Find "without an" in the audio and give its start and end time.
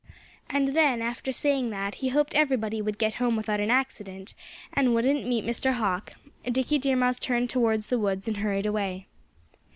3.35-3.69